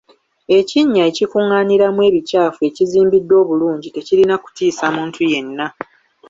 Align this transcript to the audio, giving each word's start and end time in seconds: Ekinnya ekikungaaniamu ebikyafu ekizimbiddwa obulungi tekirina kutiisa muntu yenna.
Ekinnya 0.57 1.01
ekikungaaniamu 1.09 2.01
ebikyafu 2.09 2.59
ekizimbiddwa 2.69 3.35
obulungi 3.43 3.87
tekirina 3.95 4.35
kutiisa 4.43 4.85
muntu 4.95 5.19
yenna. 5.31 5.65